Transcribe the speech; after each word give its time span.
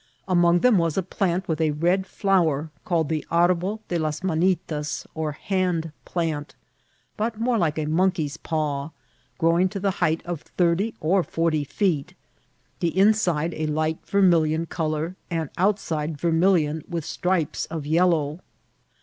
Among 0.27 0.61
them 0.61 0.79
was 0.79 0.97
a 0.97 1.03
plant 1.03 1.47
with 1.47 1.61
a 1.61 1.69
red 1.77 2.07
flower, 2.07 2.71
called 2.85 3.07
the 3.07 3.23
arbol 3.29 3.81
de 3.87 3.99
las 3.99 4.21
manitas, 4.23 5.05
or 5.13 5.33
hand 5.33 5.91
plant, 6.05 6.55
but 7.17 7.39
more 7.39 7.59
like 7.59 7.77
a 7.77 7.85
monkey's 7.85 8.35
paw, 8.35 8.89
growing 9.37 9.69
to 9.69 9.79
the 9.79 9.91
height 10.01 10.25
of 10.25 10.41
thirty 10.41 10.95
or 10.99 11.21
forty 11.21 11.63
feet, 11.63 12.15
the 12.79 12.97
inside 12.97 13.53
a 13.53 13.67
light 13.67 13.99
vermilion 14.03 14.65
col 14.65 14.95
our, 14.95 15.15
and 15.29 15.51
outside 15.59 16.17
vermilion 16.19 16.81
with 16.89 17.05
stripes 17.05 17.67
of 17.67 17.85
yellow. 17.85 18.39